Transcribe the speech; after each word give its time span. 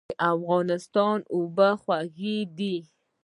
د 0.09 0.11
افغانستان 0.33 1.17
اوبه 1.33 1.69
خوږې 1.81 2.37
دي 2.57 2.77